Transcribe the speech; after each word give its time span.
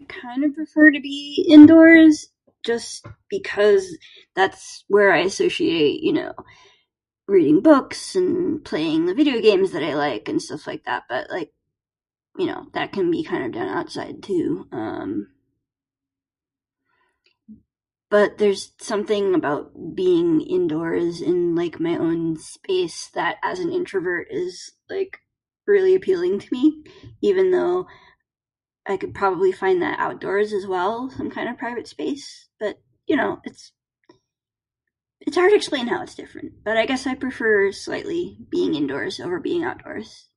I 0.00 0.04
kinda 0.08 0.50
prefer 0.50 0.90
to 0.90 1.00
be 1.00 1.46
indoors 1.48 2.28
just 2.64 3.06
because 3.28 3.96
that's 4.34 4.84
where 4.88 5.12
I 5.12 5.20
associate, 5.20 6.02
you 6.02 6.12
know, 6.12 6.34
reading 7.26 7.60
books 7.60 8.14
and 8.16 8.64
playing 8.64 9.06
the 9.06 9.14
video 9.14 9.40
games 9.40 9.72
that 9.72 9.82
I 9.84 9.94
like 9.94 10.28
and 10.28 10.42
stuff 10.42 10.66
like 10.66 10.84
that. 10.84 11.04
But, 11.08 11.30
like, 11.30 11.52
you 12.38 12.46
know, 12.46 12.68
that 12.72 12.92
can 12.92 13.10
be 13.10 13.22
kinda 13.24 13.48
done 13.48 13.68
outside, 13.68 14.22
too. 14.22 14.68
Um, 14.72 15.32
but 18.08 18.38
there's 18.38 18.72
something 18.78 19.34
about 19.34 19.94
being 19.94 20.40
indoors 20.40 21.20
in, 21.20 21.54
like, 21.54 21.78
my 21.78 21.96
own 21.96 22.36
space 22.36 23.08
that 23.10 23.38
as 23.42 23.60
an 23.60 23.70
introvert 23.72 24.26
is, 24.30 24.72
like, 24.88 25.20
really 25.66 25.94
appealing 25.94 26.40
to 26.40 26.52
me. 26.52 26.82
Even 27.22 27.52
though 27.52 27.86
I 28.84 28.96
could 28.96 29.14
probably 29.14 29.52
find 29.52 29.80
that 29.80 30.00
outdoors, 30.00 30.52
as 30.52 30.66
well, 30.66 31.10
some 31.10 31.30
kind 31.30 31.48
of 31.48 31.58
private 31.58 31.86
space. 31.86 32.48
But, 32.58 32.82
you 33.06 33.14
know, 33.14 33.40
it's 33.44 33.72
it's 35.20 35.36
hard 35.36 35.50
to 35.50 35.56
explain 35.56 35.86
how 35.88 36.02
it's 36.02 36.14
different. 36.14 36.64
But 36.64 36.78
I 36.78 36.86
guess 36.86 37.06
I 37.06 37.14
prefer 37.14 37.72
slightly 37.72 38.38
being 38.48 38.74
indoors 38.74 39.20
over 39.20 39.38
being 39.38 39.62
outdoors. 39.64 40.30